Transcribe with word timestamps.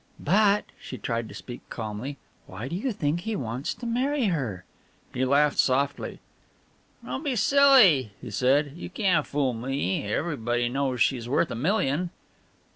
"But" 0.19 0.65
she 0.81 0.97
tried 0.97 1.29
to 1.29 1.35
speak 1.35 1.61
calmly 1.69 2.17
"why 2.47 2.67
do 2.67 2.75
you 2.75 2.91
think 2.91 3.19
he 3.19 3.35
wants 3.35 3.75
to 3.75 3.85
marry 3.85 4.25
her?" 4.29 4.65
He 5.13 5.25
laughed 5.25 5.59
softly. 5.59 6.19
"Don't 7.05 7.21
be 7.23 7.35
silly," 7.35 8.09
he 8.19 8.31
said, 8.31 8.73
"you 8.75 8.89
can't 8.89 9.27
fool 9.27 9.53
me. 9.53 10.03
Everybody 10.05 10.69
knows 10.69 11.01
she's 11.01 11.29
worth 11.29 11.51
a 11.51 11.55
million." 11.55 12.09